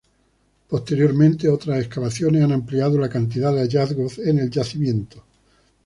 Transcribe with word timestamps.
Posteriormente, 0.67 1.47
otras 1.47 1.81
excavaciones 1.83 2.41
han 2.43 2.51
ampliado 2.53 2.97
la 2.97 3.07
cantidad 3.07 3.53
de 3.53 3.59
hallazgos 3.59 4.17
en 4.17 4.39
el 4.39 4.49
yacimiento. 4.49 5.23